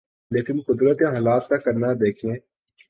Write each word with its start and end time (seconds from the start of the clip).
لیکن 0.31 0.59
قدرت 0.67 1.01
یا 1.01 1.09
حالات 1.09 1.47
کا 1.49 1.57
کرنا 1.57 1.93
دیکھیے۔ 1.93 2.33